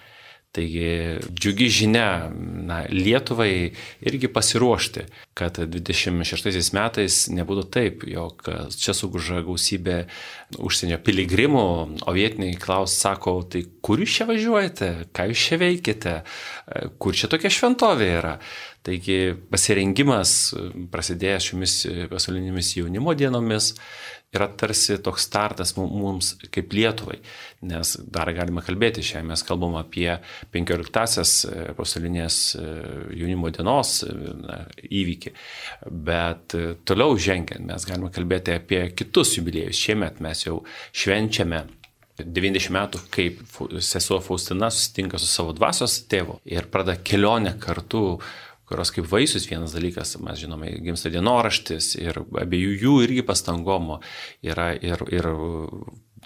[0.55, 3.73] Taigi džiugi žinia na, Lietuvai
[4.07, 5.03] irgi pasiruošti,
[5.35, 8.47] kad 26 metais nebūtų taip, jog
[8.79, 10.05] čia suguža gausybė
[10.59, 11.64] užsienio piligrimų,
[12.07, 16.14] o vietiniai klaus, sako, tai kur jūs čia važiuojate, ką jūs čia veikite,
[17.03, 18.38] kur čia tokia šventovė yra.
[18.85, 20.53] Taigi pasirengimas
[20.93, 21.77] prasidėjęs šiomis
[22.11, 23.71] pasaulinėmis jaunimo dienomis
[24.35, 27.19] yra tarsi toks startas mums kaip Lietuvai,
[27.71, 30.09] nes dar galime kalbėti šiandien, mes kalbam apie
[30.55, 32.64] 15-asias e, pasaulinės e,
[33.21, 34.59] jaunimo dienos e,
[34.90, 35.35] įvykį,
[36.09, 36.57] bet
[36.88, 39.79] toliau žengiant mes galime kalbėti apie kitus jubiliejus.
[39.85, 40.61] Šiemet mes jau
[40.92, 41.64] švenčiame
[42.18, 43.40] 90 metų, kaip
[43.83, 48.20] sesuo Faustina susitinka su savo dvasios tėvu ir pradeda kelionę kartu
[48.68, 54.00] kurios kaip vaisius vienas dalykas, mes žinome, gimsta dienoraštis ir abiejų jų irgi pastangomo
[54.46, 55.28] yra ir, ir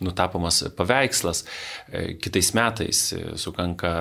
[0.04, 1.44] nutapomas paveikslas.
[1.90, 3.02] E, kitais metais
[3.40, 3.92] sukanka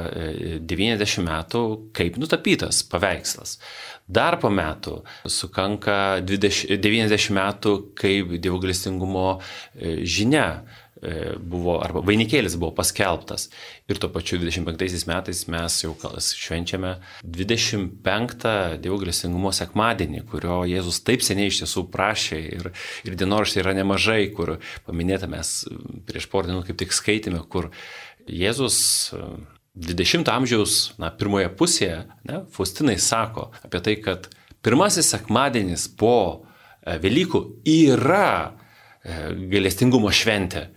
[0.62, 1.64] 90 e, metų,
[1.98, 3.58] kaip nutapytas paveikslas.
[4.08, 10.87] Dar po metų sukanka 20, 90 metų, kaip dievogalestingumo e, žinia E,
[11.40, 13.48] buvo, arba vainikėlis buvo paskelbtas.
[13.88, 21.24] Ir tuo pačiu 25 metais mes jau švenčiame 25 Dievo grėsingumo sekmadienį, kurio Jėzus taip
[21.26, 22.72] seniai iš tiesų prašė ir,
[23.08, 25.64] ir dienoraštė yra nemažai, kur paminėta mes
[26.10, 27.72] prieš porą dienų kaip tik skaitėme, kur
[28.28, 28.80] Jėzus
[29.78, 34.30] 20 e, amžiaus, na, pirmoje pusėje, ne, Faustinai sako apie tai, kad
[34.66, 38.56] pirmasis sekmadienis po e, Velykų yra
[39.08, 40.68] gailestingumo šventė.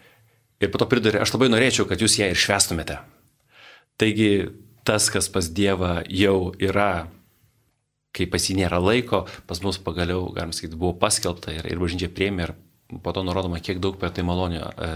[0.61, 2.99] Ir po to pridurė, aš labai norėčiau, kad jūs ją ir švestumėte.
[4.01, 4.51] Taigi
[4.85, 7.09] tas, kas pas Dievą jau yra,
[8.17, 12.11] kai pas jį nėra laiko, pas mus pagaliau, galim sakyti, buvo paskelbta ir, ir bažnyčia
[12.13, 12.55] priemė ir
[13.05, 14.91] po to nurodoma, kiek daug per tai malonio e,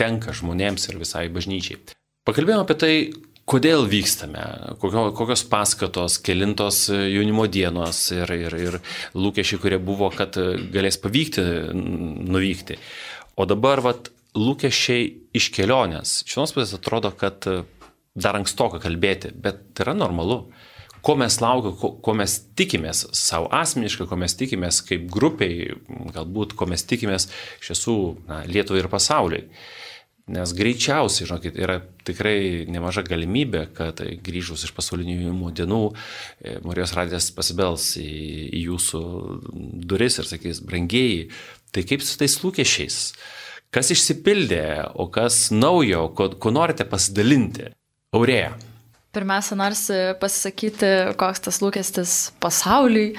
[0.00, 1.78] tenka žmonėms ir visai bažnyčiai.
[2.26, 2.94] Pakalbėjome apie tai,
[3.48, 4.42] kodėl vykstame,
[4.82, 8.78] kokio, kokios paskatos, kelintos jaunimo dienos ir, ir, ir
[9.16, 10.36] lūkesčiai, kurie buvo, kad
[10.74, 11.44] galės pavykti
[11.74, 12.80] nuvykti.
[13.36, 16.22] O dabar, vat, lūkesčiai iš kelionės.
[16.26, 17.62] Iš vienos pusės atrodo, kad e,
[18.14, 20.44] dar ankstoka kalbėti, bet tai yra normalu.
[21.04, 25.74] Ko mes laukiame, ko, ko mes tikimės savo asmeniškai, ko mes tikimės kaip grupiai,
[26.14, 27.28] galbūt ko mes tikimės
[27.60, 27.96] iš tiesų
[28.48, 29.42] Lietuvai ir pasauliui.
[30.32, 35.82] Nes greičiausiai, žinokit, yra tikrai nemaža galimybė, kad grįžus iš pasaulinių jaunimo dienų,
[36.40, 38.08] e, Marijos radijas pasibels į,
[38.56, 39.02] į jūsų
[39.84, 41.26] duris ir sakys, brangiai,
[41.76, 43.02] tai kaip su tais lūkesčiais?
[43.74, 47.72] Kas išsipildė, o kas naujo, ko, ko norite pasidalinti.
[48.14, 48.52] Aurėja,
[49.14, 50.88] Pirmiausia, norisi pasisakyti,
[51.20, 53.12] koks tas lūkestis pasauliui,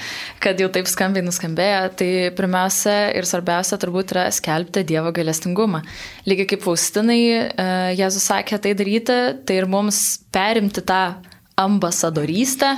[0.44, 1.86] kad jau taip skambiai nuskambėjo.
[2.02, 5.86] Tai pirmiausia ir svarbiausia turbūt yra skelbti Dievo gailestingumą.
[6.28, 7.46] Lygiai kaip Faustinai e,
[7.96, 10.02] Jėzus sakė tai daryti, tai ir mums
[10.36, 11.15] perimti tą
[11.63, 12.74] ambasadorystę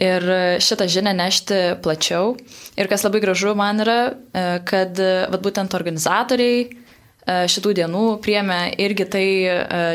[0.00, 0.24] ir
[0.64, 2.38] šitą žinią nešti plačiau.
[2.80, 3.98] Ir kas labai gražu man yra,
[4.32, 6.70] e, kad vat, būtent organizatoriai
[7.26, 9.26] šitų dienų priemė irgi tai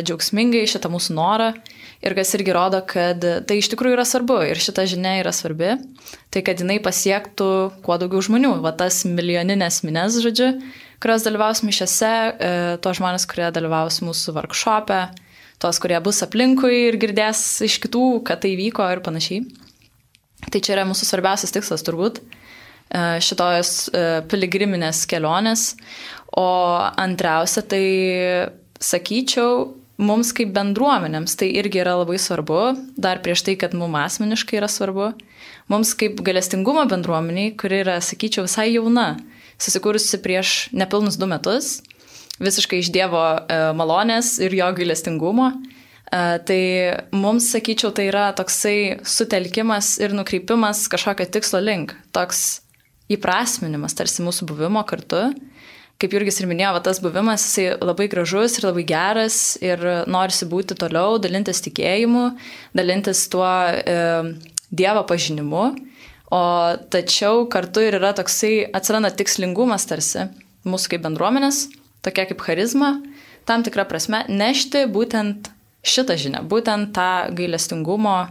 [0.08, 1.52] džiaugsmingai, šitą mūsų norą.
[2.06, 5.74] Ir kas irgi rodo, kad tai iš tikrųjų yra svarbu ir šita žinia yra svarbi,
[6.30, 7.48] tai kad jinai pasiektų
[7.86, 10.52] kuo daugiau žmonių, va tas milijoninės minės, žodžiu,
[11.02, 12.52] kurios dalyvaus mišiose, e,
[12.84, 15.02] to žmonės, kurie dalyvaus mūsų workshopė,
[15.58, 19.48] tos, kurie bus aplinkui ir girdės iš kitų, kad tai vyko ir panašiai.
[20.54, 22.22] Tai čia yra mūsų svarbiausias tikslas turbūt.
[22.22, 22.37] e,
[22.94, 25.74] šitos e, piligriminės kelionės.
[26.38, 26.48] O
[27.00, 27.84] antriausia, tai
[28.84, 32.62] sakyčiau, mums kaip bendruomenėms tai irgi yra labai svarbu,
[33.00, 35.12] dar prieš tai, kad mums asmeniškai yra svarbu,
[35.72, 39.16] mums kaip galestingumo bendruomeniai, kuri yra, sakyčiau, visai jauna,
[39.58, 41.80] susikūrusi prieš nepilnus du metus,
[42.44, 45.50] visiškai iš Dievo e, malonės ir jo gailestingumo.
[45.58, 46.62] E, tai
[47.18, 52.62] mums, sakyčiau, tai yra toksai sutelkimas ir nukreipimas kažkokio tikslo link, toks
[53.12, 55.30] įprasminimas tarsi mūsų buvimo kartu.
[55.98, 60.46] Kaip Jurgis ir minėjo, va, tas buvimas, jisai labai gražus ir labai geras ir norisi
[60.46, 62.28] būti toliau, dalintis tikėjimu,
[62.78, 63.96] dalintis tuo e,
[64.68, 65.64] Dievo pažinimu,
[66.30, 66.42] o
[66.94, 70.28] tačiau kartu ir yra toksai, atsiranda tikslingumas tarsi
[70.68, 71.64] mūsų kaip bendruomenės,
[72.06, 72.98] tokia kaip charizma,
[73.50, 75.50] tam tikrą prasme nešti būtent
[75.88, 78.28] šitą žinią, būtent tą gailestingumo,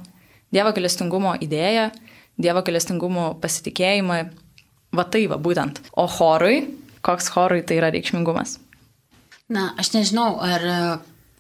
[0.54, 1.90] Dievo gailestingumo idėją,
[2.38, 4.20] Dievo gailestingumo pasitikėjimą,
[4.94, 5.82] va tai va būtent.
[5.96, 6.66] O chorui
[7.06, 8.58] koks chorui tai yra reikšmingumas?
[9.52, 10.78] Na, aš nežinau, ar e,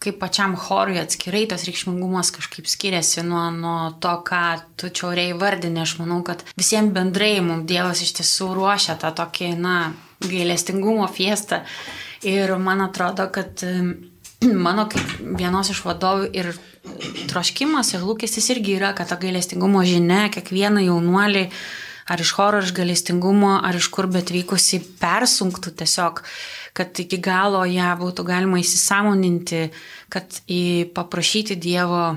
[0.02, 4.42] kaip pačiam chorui atskirai tas reikšmingumas kažkaip skiriasi nuo, nuo to, ką
[4.78, 5.82] tu čiauriai vardinė.
[5.82, 9.78] Aš manau, kad visiems bendrai mums Dievas iš tiesų ruošia tą tokį, na,
[10.22, 11.64] gailestingumo fiestą.
[12.26, 13.74] Ir man atrodo, kad e,
[14.66, 16.54] mano kaip vienos iš vadovų ir
[17.26, 21.48] troškimas ir lūkestis irgi yra, kad ta gailestingumo žinia kiekvieną jaunuolį
[22.08, 26.22] ar iš choro, ar iš galestingumo, ar iš kur bet vykusi persunktų tiesiog,
[26.76, 29.68] kad iki galo ją būtų galima įsisamoninti,
[30.12, 30.40] kad
[30.94, 32.16] paprašyti Dievo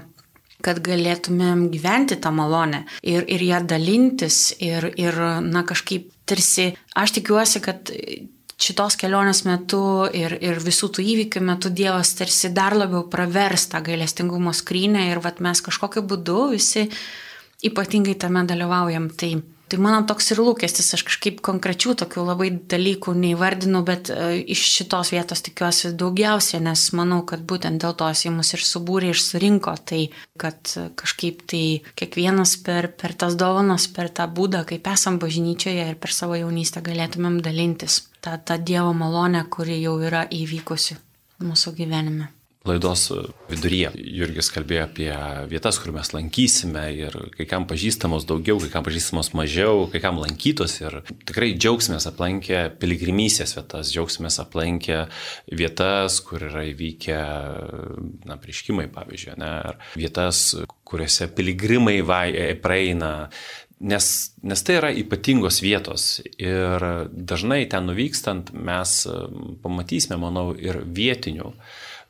[0.65, 7.15] kad galėtumėm gyventi tą malonę ir, ir ją dalintis ir, ir, na, kažkaip tarsi, aš
[7.15, 7.91] tikiuosi, kad
[8.59, 13.81] šitos kelionės metu ir, ir visų tų įvykių metu Dievas tarsi dar labiau pravers tą
[13.85, 16.89] gailestingumo skrynę ir vat mes kažkokiu būdu visi
[17.63, 19.07] ypatingai tame dalyvaujam.
[19.15, 19.31] Tai
[19.69, 24.63] Tai mano toks ir lūkestis, aš kažkaip konkrečių tokių labai dalykų neįvardinu, bet e, iš
[24.79, 29.21] šitos vietos tikiuosi daugiausia, nes manau, kad būtent dėl to jis mus ir subūrė, ir
[29.21, 30.07] surinko, tai
[30.41, 31.61] kad kažkaip tai
[32.01, 36.81] kiekvienas per, per tas dovanas, per tą būdą, kaip esam bažnyčioje ir per savo jaunystę
[36.89, 40.97] galėtumėm dalintis tą, tą Dievo malonę, kuri jau yra įvykusi
[41.45, 42.33] mūsų gyvenime
[42.69, 43.09] laidos
[43.49, 43.91] viduryje.
[44.19, 45.09] Jurgis kalbėjo apie
[45.51, 50.21] vietas, kur mes lankysime ir kai kam pažįstamos daugiau, kai kam pažįstamos mažiau, kai kam
[50.21, 55.05] lankytos ir tikrai džiaugsimės aplankę piligrimysės vietas, džiaugsimės aplankę
[55.51, 57.21] vietas, kur yra įvykę,
[58.29, 60.43] na, prieškimai, pavyzdžiui, ne, ar vietas,
[60.89, 62.27] kuriuose piligrimai vai,
[62.61, 63.29] praeina,
[63.79, 64.05] Nes,
[64.43, 66.83] nes tai yra ypatingos vietos ir
[67.15, 68.95] dažnai ten nuvykstant mes
[69.63, 71.53] pamatysime, manau, ir vietinių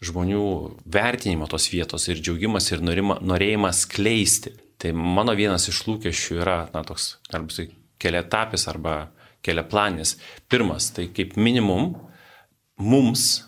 [0.05, 0.43] žmonių
[0.87, 4.55] vertinimo tos vietos ir džiaugimas ir norima, norėjimas kleisti.
[4.79, 7.65] Tai mano vienas iš lūkesčių yra, na, toks, galbūt tai
[7.99, 9.09] keliatapis arba
[9.43, 10.15] keliaplanis.
[10.51, 11.93] Pirmas, tai kaip minimum
[12.79, 13.43] mums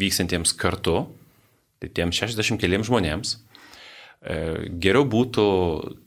[0.00, 1.04] vyksantiems kartu,
[1.82, 4.36] tai tiems 60 keliams žmonėms, e,
[4.80, 5.46] geriau būtų,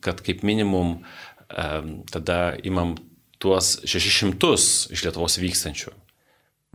[0.01, 1.67] kad kaip minimum e,
[2.09, 2.95] tada imam
[3.37, 4.51] tuos 600
[4.95, 5.93] iš Lietuvos vykstančių.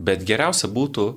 [0.01, 1.07] Bet geriausia būtų,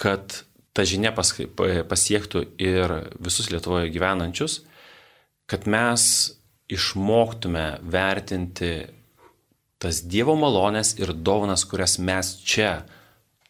[0.00, 0.42] kad
[0.74, 4.62] ta žinia pasiektų ir visus Lietuvoje gyvenančius,
[5.46, 6.04] kad mes
[6.72, 8.72] išmoktume vertinti
[9.78, 12.86] tas Dievo malonės ir dovanas, kurias mes čia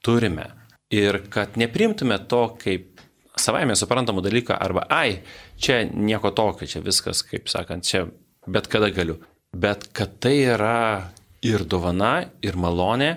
[0.05, 0.51] turime.
[0.93, 3.01] Ir kad neprimtume to kaip
[3.41, 5.23] savaime suprantamų dalyką arba, ai,
[5.59, 8.05] čia nieko tokio, čia viskas, kaip sakant, čia
[8.47, 9.19] bet kada galiu.
[9.55, 13.15] Bet kad tai yra ir dovana, ir malonė,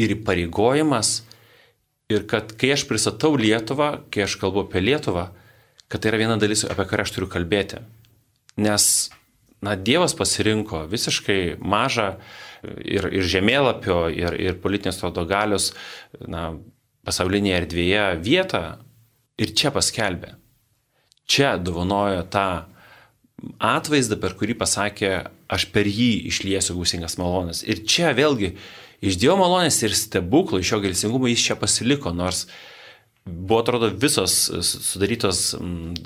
[0.00, 1.27] ir įpareigojimas
[2.08, 5.28] Ir kad kai aš pristatau Lietuvą, kai aš kalbu apie Lietuvą,
[5.92, 7.82] kad tai yra viena dalis, apie kurią aš turiu kalbėti.
[8.60, 8.86] Nes,
[9.64, 12.14] na, Dievas pasirinko visiškai mažą
[12.80, 15.74] ir, ir žemėlapio, ir, ir politinės to galios,
[16.24, 16.54] na,
[17.04, 18.62] pasaulinėje erdvėje vietą
[19.38, 20.34] ir čia paskelbė.
[21.28, 22.64] čia dovanojo tą
[23.60, 25.12] atvaizdą, per kurį pasakė,
[25.52, 27.62] aš per jį išliesiu gausingas malonės.
[27.68, 28.56] Ir čia vėlgi
[29.04, 32.46] iš Dievo malonės ir stebuklų, iš jo gailestingumo jis čia pasiliko, nors
[33.28, 34.34] buvo, atrodo, visos
[34.64, 35.52] sudarytos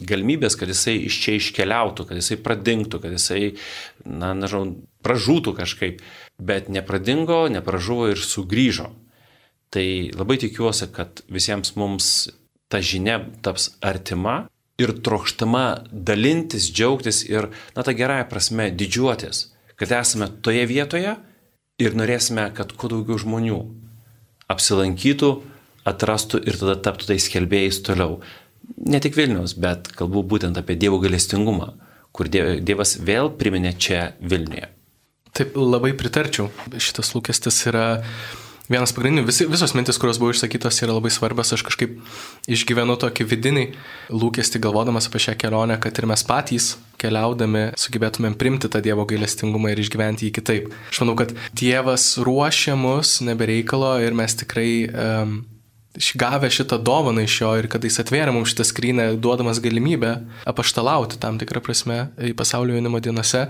[0.09, 3.55] galimybės, kad jisai iš čia iškeliautų, kad jisai pradingtų, kad jisai,
[4.05, 4.74] na, nežinau,
[5.07, 6.02] pražūtų kažkaip,
[6.42, 8.90] bet nepradingo, nepražuvo ir sugrįžo.
[9.72, 9.87] Tai
[10.18, 12.09] labai tikiuosi, kad visiems mums
[12.72, 14.42] ta žinia taps artima
[14.81, 19.46] ir trokštama dalintis, džiaugtis ir, na, tą gerąją prasme, didžiuotis,
[19.78, 21.16] kad esame toje vietoje
[21.83, 23.61] ir norėsime, kad kuo daugiau žmonių
[24.53, 25.33] apsilankytų,
[25.88, 28.21] atrastų ir tada taptų tais kelbėjais toliau.
[28.79, 31.73] Ne tik Vilnius, bet kalbu būtent apie Dievo galestingumą,
[32.14, 34.68] kur Dievas vėl priminė čia Vilniuje.
[35.33, 36.51] Taip, labai pritarčiau.
[36.77, 37.87] Šitas lūkestis yra
[38.70, 41.53] vienas pagrindinių, vis, visos mintis, kurios buvo išsakytos, yra labai svarbios.
[41.55, 41.98] Aš kažkaip
[42.51, 43.64] išgyvenu tokį vidinį
[44.14, 46.72] lūkestį, galvodamas apie šią kelionę, kad ir mes patys
[47.03, 50.68] keliaudami sugebėtumėm primti tą Dievo gailestingumą ir išgyventi jį kitaip.
[50.92, 55.40] Aš manau, kad Dievas ruošia mus nebereikalo ir mes tikrai um,
[56.14, 60.14] gavę šitą dovaną iš jo ir kad jis atvėrė mums šitą skrynę, duodamas galimybę
[60.48, 63.48] apaštalauti tam tikrą prasme į pasaulio jaunimo dienose,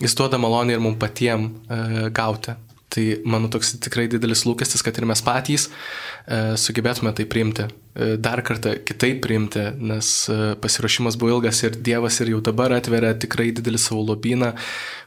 [0.00, 2.56] jis duoda malonę ir mums patiem e, gauti.
[2.88, 8.12] Tai mano toks tikrai didelis lūkestis, kad ir mes patys e, sugebėtume tai priimti, e,
[8.22, 13.10] dar kartą kitaip priimti, nes e, pasiruošimas buvo ilgas ir Dievas ir jau dabar atveria
[13.18, 14.52] tikrai didelį savo lobyną,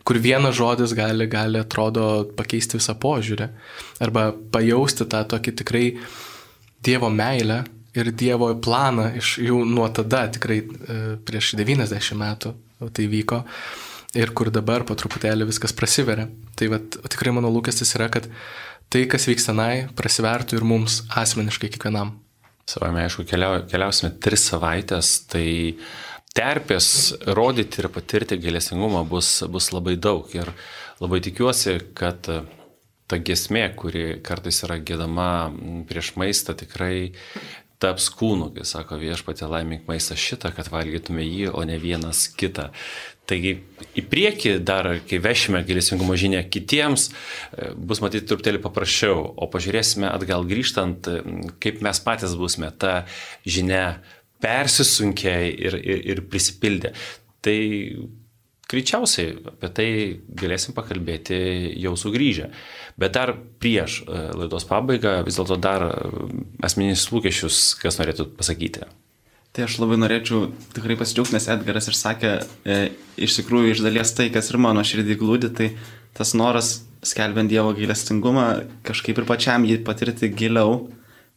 [0.03, 3.47] kur vienas žodis gali, gali atrodo pakeisti visą požiūrį
[4.03, 5.85] arba pajausti tą tokį tikrai
[6.83, 7.63] Dievo meilę
[7.95, 12.57] ir Dievo planą iš jau nuo tada, tikrai e, prieš 90 metų
[12.95, 13.43] tai vyko
[14.17, 16.27] ir kur dabar po truputėlį viskas prasiveria.
[16.57, 18.29] Tai vat, tikrai mano lūkestis yra, kad
[18.89, 22.15] tai, kas vyks tenai, prasivertų ir mums asmeniškai kiekvienam.
[22.69, 25.47] Savame, aišku, keliau, keliausime tris savaitės, tai
[26.37, 26.89] terpės
[27.37, 30.29] rodyti ir patirti galėsingumą bus, bus labai daug.
[30.37, 30.51] Ir
[31.01, 32.29] labai tikiuosi, kad
[33.09, 35.49] ta gesmė, kuri kartais yra gėdama
[35.89, 37.15] prieš maistą, tikrai
[37.79, 42.69] taps kūnu, kai sako viešpatė laimink maistą šitą, kad valgytume jį, o ne vienas kitą.
[43.29, 43.59] Taigi
[43.97, 50.09] į priekį dar, kai vešime gilėsingumo žinę kitiems, e, bus matyti truputėlį paprasčiau, o pažiūrėsime
[50.09, 51.21] atgal grįžtant, e,
[51.61, 53.03] kaip mes patys busime tą
[53.45, 53.83] žinę
[54.43, 56.93] persisunkę ir, ir, ir prisipildę.
[57.45, 57.59] Tai
[58.69, 59.89] greičiausiai apie tai
[60.41, 61.39] galėsim pakalbėti
[61.81, 62.49] jau sugrįžę.
[62.99, 65.85] Bet dar prieš e, laidos pabaigą vis dėlto dar
[66.63, 68.89] asmeninis lūkesčius, kas norėtų pasakyti.
[69.49, 72.33] Tai aš labai norėčiau tikrai pasidžiaugti, nes Edgaras ir sakė,
[72.69, 72.75] e,
[73.17, 75.71] iš tikrųjų iš dalies tai, kas ir mano širdį glūdi, tai
[76.17, 78.45] tas noras skelbiant Dievo gailestingumą
[78.85, 80.83] kažkaip ir pačiam jį patirti giliau,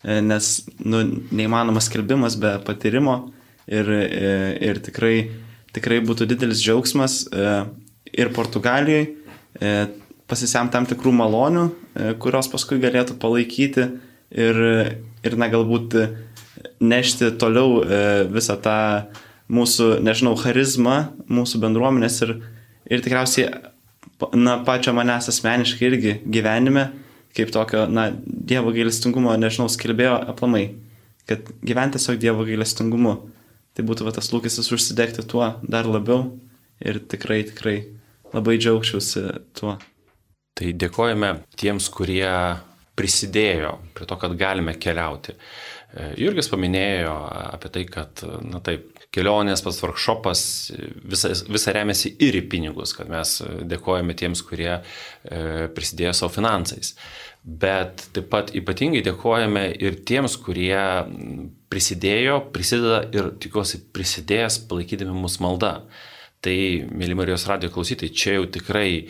[0.04, 0.50] e, nes
[0.84, 1.00] nu,
[1.32, 3.16] neįmanomas skelbimas be patyrimo
[3.64, 4.34] ir, e,
[4.68, 5.16] ir tikrai,
[5.76, 7.50] tikrai būtų didelis džiaugsmas e,
[8.12, 9.74] ir Portugalijoje e,
[10.30, 13.88] pasisem tam tikrų malonių, e, kurios paskui galėtų palaikyti
[14.32, 14.62] ir,
[15.24, 15.96] ir na galbūt
[16.82, 17.82] nešti toliau
[18.32, 18.78] visą tą
[19.52, 20.96] mūsų, nežinau, charizmą,
[21.30, 22.34] mūsų bendruomenės ir,
[22.88, 23.50] ir tikriausiai,
[24.38, 26.88] na, pačio manęs asmeniškai irgi gyvenime,
[27.36, 30.64] kaip tokio, na, Dievo gailestingumo, nežinau, skelbėjo aplamai,
[31.28, 33.16] kad gyventi tiesiog Dievo gailestingumu,
[33.76, 36.32] tai būtų va, tas lūkestis užsidegti tuo dar labiau
[36.82, 37.76] ir tikrai, tikrai
[38.32, 39.24] labai džiaugčiausi
[39.56, 39.78] tuo.
[40.52, 42.28] Tai dėkojame tiems, kurie
[42.98, 45.32] prisidėjo prie to, kad galime keliauti.
[45.32, 47.14] E, Jurgis paminėjo
[47.54, 50.42] apie tai, kad, na taip, kelionės, pats workshopas
[51.08, 54.82] visą remiasi ir į pinigus, kad mes dėkojame tiems, kurie e,
[55.72, 56.94] prisidėjo savo finansais.
[57.42, 60.78] Bet taip pat ypatingai dėkojame ir tiems, kurie
[61.72, 65.72] prisidėjo, prisideda ir tikiuosi prisidės palaikydami mūsų maldą.
[66.42, 66.56] Tai,
[66.90, 69.08] mėly Marijos radio klausytojai, čia jau tikrai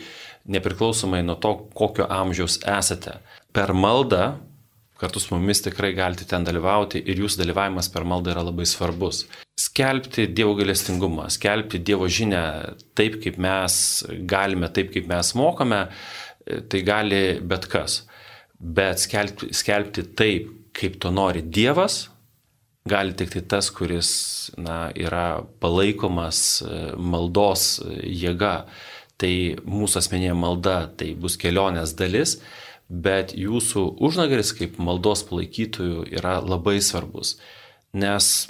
[0.49, 3.19] nepriklausomai nuo to, kokio amžiaus esate,
[3.53, 4.33] per maldą
[5.03, 9.25] kartu su mumis tikrai galite ten dalyvauti ir jūsų dalyvavimas per maldą yra labai svarbus.
[9.59, 12.43] Skelbti Dievo galestingumą, skelbti Dievo žinę
[12.97, 13.75] taip, kaip mes
[14.29, 15.81] galime, taip, kaip mes mokame,
[16.71, 18.03] tai gali bet kas.
[18.59, 22.07] Bet skelbti, skelbti taip, kaip to nori Dievas,
[22.89, 24.09] gali tik tai tas, kuris
[24.57, 28.65] na, yra palaikomas e, maldos jėga.
[29.21, 29.33] Tai
[29.69, 32.39] mūsų asmeninė malda, tai bus kelionės dalis
[32.89, 37.37] bet jūsų užnagaris kaip maldos palaikytojų yra labai svarbus.
[37.93, 38.49] Nes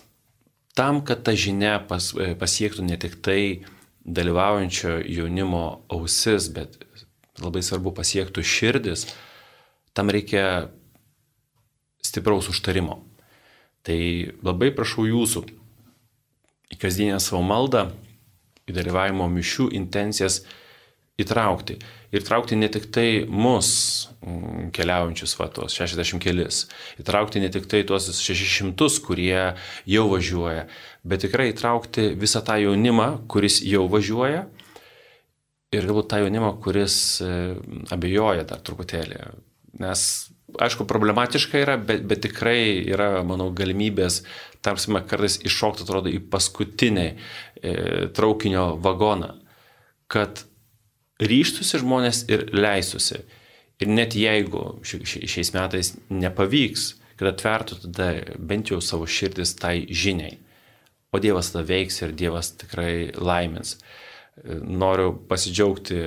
[0.76, 3.64] tam, kad ta žinia pas, pasiektų ne tik tai
[4.04, 6.76] dalyvaujančio jaunimo ausis, bet
[7.40, 9.08] labai svarbu pasiektų širdis,
[9.94, 10.70] tam reikia
[12.04, 13.02] stipraus užtarimo.
[13.84, 14.00] Tai
[14.46, 15.44] labai prašau jūsų
[16.74, 17.90] į kasdienę savo maldą,
[18.70, 20.42] į dalyvavimo mišių intencijas
[21.20, 21.78] įtraukti.
[22.14, 23.70] Ir traukti ne tik tai mus
[24.22, 26.64] mm, keliaujančius vatos, 60 kelis,
[27.02, 29.54] įtraukti ne tik tai tuos 600, kurie
[29.90, 30.68] jau važiuoja,
[31.06, 34.46] bet tikrai įtraukti visą tą jaunimą, kuris jau važiuoja
[35.74, 37.34] ir galbūt tą jaunimą, kuris e,
[37.94, 39.24] abejoja dar truputėlį.
[39.82, 40.06] Nes,
[40.62, 44.22] aišku, problematiška yra, bet, bet tikrai yra, manau, galimybės,
[44.66, 47.16] tamsime, kartais iššokti, atrodo, į paskutinį e,
[48.14, 49.34] traukinio vagoną,
[50.14, 50.46] kad
[51.24, 53.24] ryštusi žmonės ir leistųsi.
[53.82, 60.38] Ir net jeigu šiais metais nepavyks, kad atvertų tada bent jau savo širdis tai žiniai,
[61.14, 63.78] o Dievas tada veiks ir Dievas tikrai laimins.
[64.66, 65.98] Noriu pasidžiaugti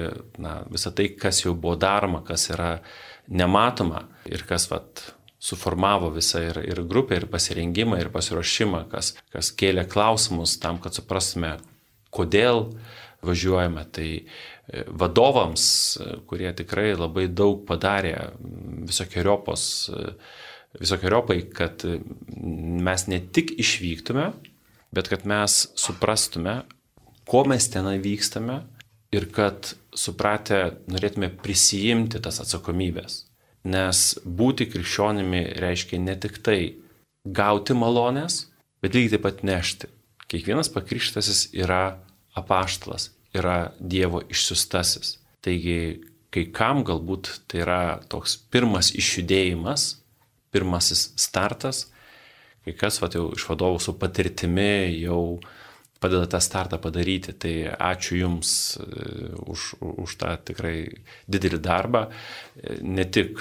[0.43, 2.73] na, visą tai, kas jau buvo daroma, kas yra
[3.29, 5.05] nematoma ir kas vat,
[5.39, 10.97] suformavo visą ir, ir grupę, ir pasirengimą, ir pasiruošimą, kas, kas kėlė klausimus tam, kad
[10.97, 11.57] suprastume,
[12.15, 12.71] kodėl
[13.27, 13.85] važiuojame.
[13.93, 14.09] Tai
[14.67, 18.17] E, vadovams, e, kurie tikrai labai daug padarė
[18.89, 20.15] visokiojopos, e,
[20.81, 21.85] visokiojopai, kad
[22.89, 24.27] mes ne tik išvyktume,
[24.93, 26.59] bet kad mes suprastume,
[27.31, 28.59] ko mes ten vykstame
[29.15, 30.61] ir kad supratę
[30.93, 33.25] norėtume prisijimti tas atsakomybės.
[33.67, 36.61] Nes būti krikščionimi reiškia ne tik tai
[37.27, 38.45] gauti malonės,
[38.83, 39.91] bet lygiai taip pat nešti.
[40.31, 41.99] Kiekvienas pakrikštasis yra
[42.39, 45.17] apaštalas yra Dievo išsiustasis.
[45.45, 47.81] Taigi, kai kam galbūt tai yra
[48.11, 49.89] toks pirmas išjudėjimas,
[50.55, 51.87] pirmasis startas,
[52.65, 55.39] kai kas va, jau iš vadovų su patirtimi jau
[56.01, 57.35] padeda tą startą padaryti.
[57.41, 57.55] Tai
[57.93, 58.87] ačiū Jums e,
[59.47, 60.79] už, už tą tikrai
[61.31, 63.41] didelį darbą, e, ne tik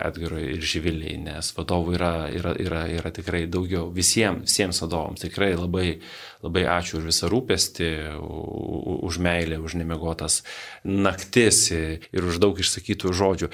[0.00, 5.24] Edgarui ir Živiliai, nes vadovų yra, yra, yra, yra tikrai daugiau visiems, visiems vadovams.
[5.24, 5.86] Tikrai labai,
[6.44, 7.90] labai ačiū už visą rūpestį,
[9.06, 10.42] už meilę, už nemiegotas
[10.84, 13.50] naktis ir už daug išsakytų žodžių.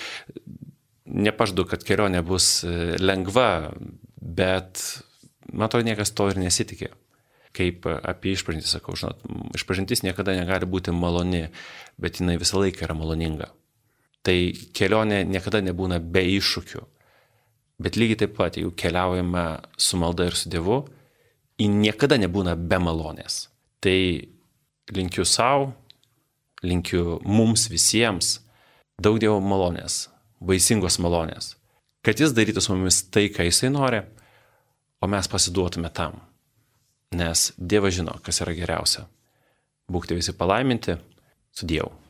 [1.12, 3.72] Nepažadu, kad kelionė bus e, lengva,
[4.16, 4.82] bet
[5.52, 6.92] man to niekas to ir nesitikė
[7.56, 9.20] kaip apie išpažintį sakau, žinot,
[9.56, 11.46] išpažintis niekada negali būti maloni,
[12.00, 13.50] bet jinai visą laiką yra maloninga.
[14.24, 14.36] Tai
[14.76, 16.82] kelionė niekada nebūna be iššūkių.
[17.82, 19.46] Bet lygiai taip pat, jeigu keliaujame
[19.76, 20.84] su malda ir su Dievu,
[21.58, 23.46] ji niekada nebūna be malonės.
[23.82, 23.98] Tai
[24.94, 25.72] linkiu savo,
[26.62, 28.38] linkiu mums visiems
[29.02, 30.06] daug Dievo malonės,
[30.40, 31.56] vaisingos malonės,
[32.06, 34.04] kad Jis darytų su mumis tai, ką Jisai nori,
[35.02, 36.20] o mes pasiduotume tam
[37.12, 39.06] nes Dievas žino, kas yra geriausia.
[39.92, 40.96] Būkite visi palaiminti
[41.52, 42.01] su Dievu.